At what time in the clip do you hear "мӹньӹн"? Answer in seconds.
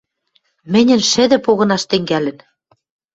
0.71-1.01